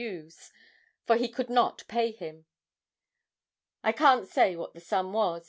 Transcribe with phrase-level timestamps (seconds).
[0.03, 0.51] U.'s,
[1.05, 2.45] for he could not pay him.
[3.83, 5.39] I can't say what the sum was.